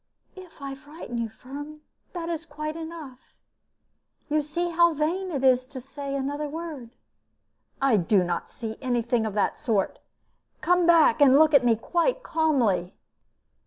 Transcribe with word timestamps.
"If 0.35 0.59
I 0.59 0.73
frighten 0.73 1.19
you, 1.19 1.29
Firm, 1.29 1.81
that 2.13 2.27
is 2.27 2.43
quite 2.43 2.75
enough. 2.75 3.19
You 4.29 4.41
see 4.41 4.69
now 4.69 4.75
how 4.75 4.93
vain 4.95 5.29
it 5.31 5.43
is 5.43 5.67
to 5.67 5.79
say 5.79 6.15
another 6.15 6.49
word." 6.49 6.89
"I 7.79 7.97
do 7.97 8.23
not 8.23 8.49
see 8.49 8.77
any 8.81 9.03
thing 9.03 9.27
of 9.27 9.35
the 9.35 9.53
sort. 9.53 9.99
Come 10.59 10.87
back, 10.87 11.21
and 11.21 11.37
look 11.37 11.53
at 11.53 11.63
me 11.63 11.75
quite 11.75 12.23
calmly." 12.23 12.95